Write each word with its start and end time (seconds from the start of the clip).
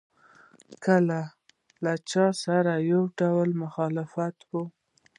کله 0.85 1.19
له 1.83 1.93
چا 2.09 2.25
سره 2.43 2.73
یو 2.91 3.01
ډول 3.19 3.49
مخالف 3.63 4.11
وي. 4.51 4.63